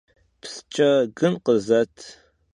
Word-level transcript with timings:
Psçe 0.41 0.89
gın 1.15 1.33
khızet. 1.43 1.95